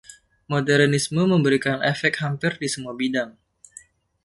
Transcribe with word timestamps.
Modernisme 0.53 1.23
memberikan 1.33 1.77
efek 1.93 2.13
hampir 2.25 2.51
di 2.61 2.65
semua 2.73 2.93
bidang. 2.99 3.31